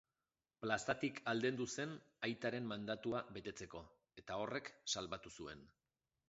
[0.61, 1.93] Plazatik aldendu zen
[2.29, 3.83] aitaren mandatua betetzeko,
[4.23, 5.63] eta horrek salbatu zuen.